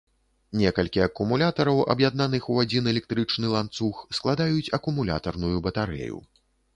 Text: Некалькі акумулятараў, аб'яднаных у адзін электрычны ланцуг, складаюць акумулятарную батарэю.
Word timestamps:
Некалькі 0.59 1.01
акумулятараў, 1.07 1.81
аб'яднаных 1.93 2.47
у 2.53 2.57
адзін 2.63 2.89
электрычны 2.93 3.51
ланцуг, 3.57 3.99
складаюць 4.19 4.73
акумулятарную 4.79 5.53
батарэю. 5.69 6.17